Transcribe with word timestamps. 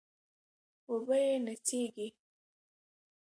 وبه 0.89 1.17
يې 1.25 1.35
نڅېږي 1.45 2.07